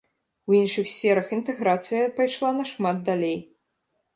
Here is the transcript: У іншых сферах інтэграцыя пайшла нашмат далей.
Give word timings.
У 0.51 0.55
іншых 0.59 0.87
сферах 0.93 1.29
інтэграцыя 1.37 2.09
пайшла 2.21 2.49
нашмат 2.63 3.07
далей. 3.11 3.39